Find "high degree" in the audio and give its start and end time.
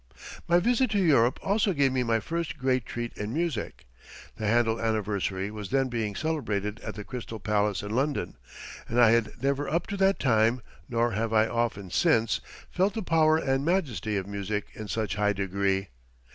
15.17-15.89